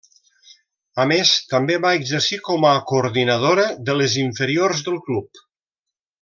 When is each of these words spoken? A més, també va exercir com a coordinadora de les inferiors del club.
A 1.03 1.03
més, 1.11 1.33
també 1.51 1.75
va 1.83 1.91
exercir 1.97 2.39
com 2.47 2.65
a 2.71 2.71
coordinadora 2.93 3.67
de 3.91 3.97
les 4.01 4.17
inferiors 4.25 4.83
del 4.89 4.99
club. 5.11 5.45